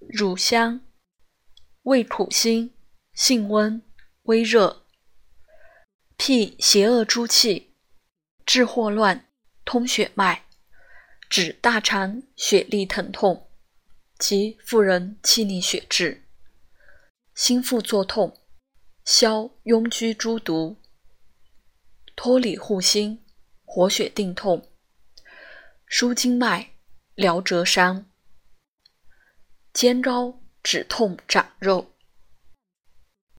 [0.00, 0.80] 乳香，
[1.82, 2.72] 味苦辛，
[3.14, 3.82] 性温，
[4.22, 4.84] 微热，
[6.16, 7.74] 辟邪恶诸气，
[8.46, 9.28] 治霍乱，
[9.64, 10.44] 通血脉，
[11.28, 13.50] 止大肠血痢疼痛
[14.18, 16.24] 及妇人气逆血滞、
[17.34, 18.38] 心腹作痛，
[19.04, 20.80] 消痈疽诸毒，
[22.14, 23.24] 脱里护心，
[23.64, 24.70] 活血定痛，
[25.86, 26.70] 舒经脉，
[27.14, 28.07] 疗折伤。
[29.78, 31.86] 煎膏止痛长肉。